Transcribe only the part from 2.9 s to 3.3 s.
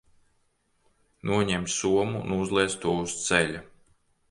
uz